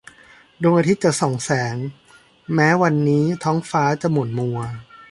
[0.63, 1.75] ดวงอาทิตย์จะส่องแสง
[2.53, 4.59] แม้วันนี้ท้องฟ้าจะหม่นมัว